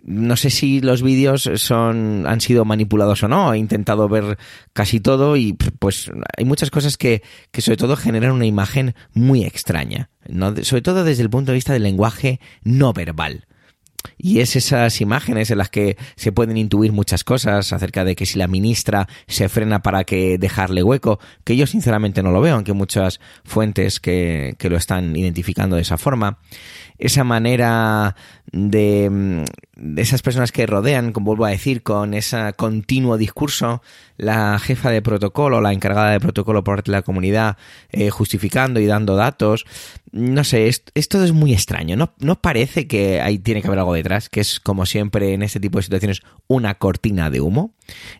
[0.03, 4.37] no sé si los vídeos son, han sido manipulados o no, he intentado ver
[4.71, 8.76] casi todo y pues hay muchas cosas que, que sobre todo generan una imagen
[9.13, 10.09] muy extraña,
[10.63, 13.45] sobre todo desde el punto de vista del lenguaje no verbal.
[14.17, 18.25] Y es esas imágenes en las que se pueden intuir muchas cosas acerca de que
[18.25, 22.55] si la ministra se frena para que dejarle hueco, que yo sinceramente no lo veo,
[22.55, 26.39] aunque muchas fuentes que, que lo están identificando de esa forma
[26.97, 28.15] esa manera
[28.51, 29.66] de, mm, de,
[29.97, 33.81] esas personas que rodean, como vuelvo a decir, con ese continuo discurso,
[34.17, 37.57] la jefa de protocolo, la encargada de protocolo por parte de la comunidad,
[37.91, 39.65] eh, justificando y dando datos.
[40.11, 41.95] No sé, esto, es muy extraño.
[41.95, 44.29] ¿No, ¿No parece que ahí tiene que haber algo detrás?
[44.29, 47.73] Que es, como siempre en este tipo de situaciones, una cortina de humo.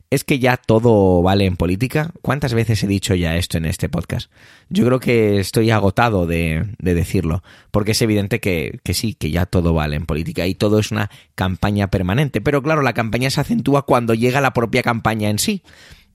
[0.09, 2.11] ¿Es que ya todo vale en política?
[2.21, 4.31] ¿Cuántas veces he dicho ya esto en este podcast?
[4.69, 9.45] Yo creo que estoy agotado de, decirlo, porque es evidente que, que, sí, que ya
[9.45, 12.41] todo vale en política y todo es una campaña permanente.
[12.41, 15.63] Pero claro, la campaña se acentúa cuando llega la propia campaña en sí.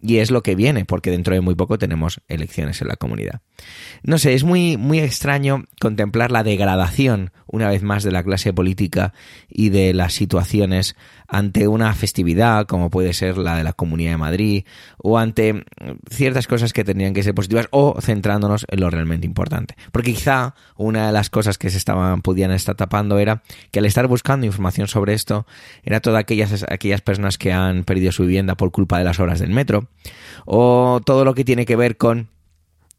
[0.05, 3.41] Y es lo que viene, porque dentro de muy poco tenemos elecciones en la comunidad.
[4.03, 8.53] No sé, es muy, muy extraño contemplar la degradación, una vez más, de la clase
[8.53, 9.15] política
[9.49, 10.97] y de las situaciones
[11.33, 14.65] ante una festividad, como puede ser la de la Comunidad de Madrid,
[14.99, 15.65] o ante
[16.11, 19.75] ciertas cosas que tendrían que ser positivas, o centrándonos en lo realmente importante.
[19.93, 23.87] Porque quizá una de las cosas que se estaban, podían estar tapando era que al
[23.87, 25.47] estar buscando información sobre esto,
[25.83, 29.41] era todas aquellas, aquellas personas que han perdido su vivienda por culpa de las obras
[29.41, 29.89] del metro,
[30.45, 32.29] o todo lo que tiene que ver con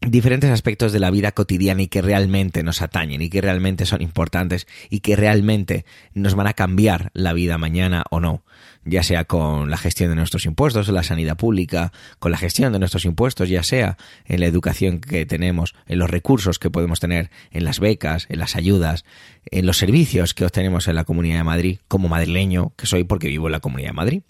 [0.08, 4.01] diferentes aspectos de la vida cotidiana y que realmente nos atañen y que realmente son
[4.01, 8.43] importantes y que realmente nos van a cambiar la vida mañana o no,
[8.86, 12.80] ya sea con la gestión de nuestros impuestos, la sanidad pública, con la gestión de
[12.80, 17.30] nuestros impuestos, ya sea en la educación que tenemos, en los recursos que podemos tener,
[17.51, 19.06] en las becas, en las ayudas,
[19.51, 23.28] en los servicios que obtenemos en la Comunidad de Madrid, como madrileño que soy porque
[23.28, 24.22] vivo en la Comunidad de Madrid.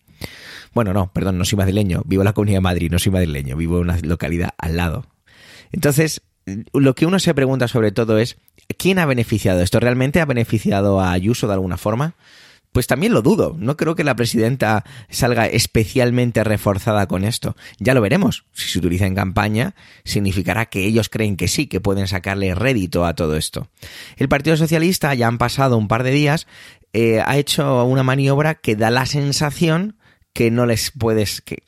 [0.74, 3.58] Bueno, no, perdón, no soy madrileño, vivo en la Comunidad de Madrid, no soy madrileño,
[3.58, 5.13] vivo en una localidad al lado.
[5.74, 6.22] Entonces,
[6.72, 8.38] lo que uno se pregunta sobre todo es,
[8.78, 9.80] ¿quién ha beneficiado esto?
[9.80, 12.16] ¿Realmente ha beneficiado a Ayuso de alguna forma?
[12.72, 13.56] Pues también lo dudo.
[13.60, 17.56] No creo que la presidenta salga especialmente reforzada con esto.
[17.78, 18.46] Ya lo veremos.
[18.52, 23.06] Si se utiliza en campaña, significará que ellos creen que sí, que pueden sacarle rédito
[23.06, 23.68] a todo esto.
[24.18, 26.48] El Partido Socialista, ya han pasado un par de días,
[26.94, 29.96] eh, ha hecho una maniobra que da la sensación
[30.34, 31.64] que no les puedes, que,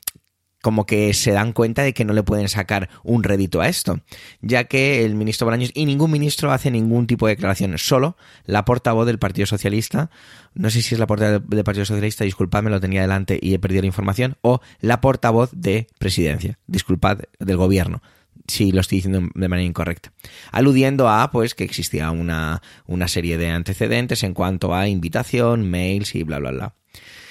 [0.66, 4.00] como que se dan cuenta de que no le pueden sacar un rédito a esto,
[4.42, 8.66] ya que el ministro Bolaños y ningún ministro hace ningún tipo de declaración, solo la
[8.66, 10.10] portavoz del Partido Socialista,
[10.56, 13.60] no sé si es la portavoz del Partido Socialista, disculpadme, lo tenía delante y he
[13.60, 18.02] perdido la información, o la portavoz de presidencia, disculpad, del gobierno,
[18.48, 20.14] si lo estoy diciendo de manera incorrecta.
[20.52, 26.16] Aludiendo a pues que existía una, una serie de antecedentes en cuanto a invitación, mails
[26.16, 26.74] y bla bla bla.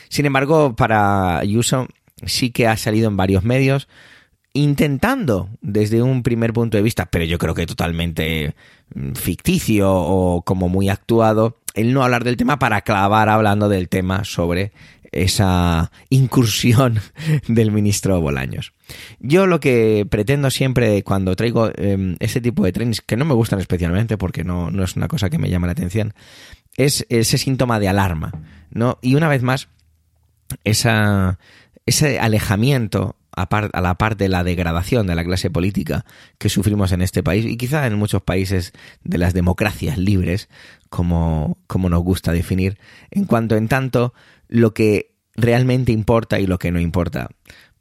[0.09, 1.89] Sin embargo, para Ayuso
[2.27, 3.89] sí que ha salido en varios medios
[4.55, 8.55] intentando desde un primer punto de vista, pero yo creo que totalmente
[8.95, 13.89] mm, ficticio o como muy actuado, el no hablar del tema para clavar hablando del
[13.89, 14.73] tema sobre
[15.11, 17.01] esa incursión
[17.49, 18.73] del ministro Bolaños.
[19.19, 21.71] Yo lo que pretendo siempre cuando traigo
[22.21, 25.31] ese tipo de trenes, que no me gustan especialmente porque no, no es una cosa
[25.31, 26.15] que me llama la atención,
[26.77, 28.33] es ese síntoma de alarma,
[28.71, 28.99] ¿no?
[29.03, 29.69] Y una vez más,
[30.65, 31.39] esa,
[31.87, 36.05] ese alejamiento a, la par de la degradación de la clase política
[36.39, 38.73] que sufrimos en este país y quizá en muchos países
[39.03, 40.49] de las democracias libres,
[40.89, 42.79] como, como nos gusta definir,
[43.11, 44.15] en cuanto en tanto
[44.49, 47.29] lo que realmente importa y lo que no importa.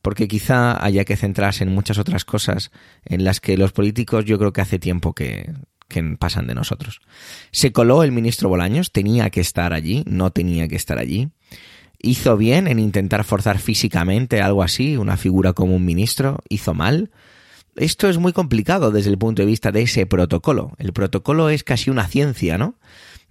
[0.02, 2.72] Porque quizá haya que centrarse en muchas otras cosas
[3.06, 5.54] en las que los políticos yo creo que hace tiempo que,
[5.88, 7.00] que pasan de nosotros.
[7.52, 11.30] Se coló el ministro Bolaños, tenía que estar allí, no tenía que estar allí
[12.04, 17.10] hizo bien en intentar forzar físicamente algo así, una figura como un ministro, hizo mal.
[17.76, 20.74] Esto es muy complicado desde el punto de vista de ese protocolo.
[20.78, 22.76] El protocolo es casi una ciencia, ¿no?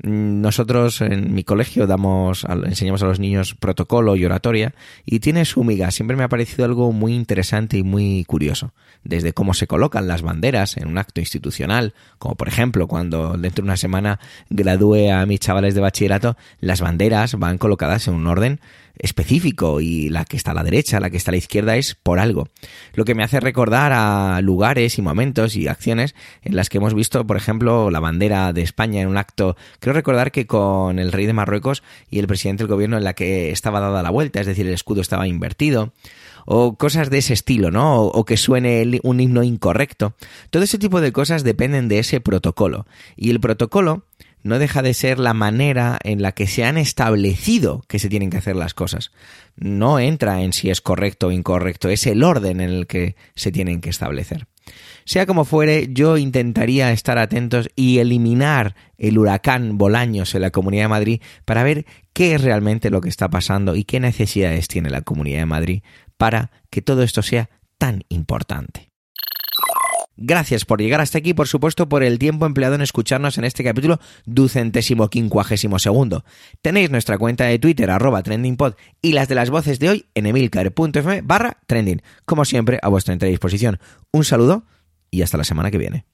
[0.02, 4.74] Nosotros en mi colegio damos, enseñamos a los niños protocolo y oratoria
[5.06, 5.92] y tiene su miga.
[5.92, 8.72] Siempre me ha parecido algo muy interesante y muy curioso.
[9.04, 13.62] Desde cómo se colocan las banderas en un acto institucional, como por ejemplo cuando dentro
[13.62, 14.18] de una semana
[14.50, 18.60] gradúe a mis chavales de bachillerato, las banderas van colocadas en un orden
[18.98, 21.94] específico y la que está a la derecha, la que está a la izquierda es
[21.94, 22.48] por algo.
[22.94, 26.94] Lo que me hace recordar a lugares y momentos y acciones en las que hemos
[26.94, 31.12] visto, por ejemplo, la bandera de España en un acto, creo recordar que con el
[31.12, 34.40] rey de Marruecos y el presidente del gobierno en la que estaba dada la vuelta,
[34.40, 35.92] es decir, el escudo estaba invertido
[36.44, 38.02] o cosas de ese estilo, ¿no?
[38.02, 40.14] O, que suene un himno incorrecto.
[40.50, 42.86] Todo ese tipo de cosas dependen de ese protocolo.
[43.16, 44.04] Y el protocolo
[44.42, 48.30] no deja de ser la manera en la que se han establecido que se tienen
[48.30, 49.12] que hacer las cosas.
[49.56, 53.52] No entra en si es correcto o incorrecto, es el orden en el que se
[53.52, 54.46] tienen que establecer.
[55.04, 60.84] Sea como fuere, yo intentaría estar atentos y eliminar el huracán Bolaños en la Comunidad
[60.84, 64.90] de Madrid para ver qué es realmente lo que está pasando y qué necesidades tiene
[64.90, 65.82] la Comunidad de Madrid
[66.16, 68.91] para que todo esto sea tan importante.
[70.16, 73.64] Gracias por llegar hasta aquí, por supuesto, por el tiempo empleado en escucharnos en este
[73.64, 76.24] capítulo ducentésimo quincuagésimo segundo.
[76.60, 80.26] Tenéis nuestra cuenta de Twitter, arroba trendingpod, y las de las voces de hoy en
[80.26, 82.02] emilcar.fm barra trending.
[82.24, 83.78] Como siempre, a vuestra entera disposición.
[84.12, 84.64] Un saludo
[85.10, 86.04] y hasta la semana que viene.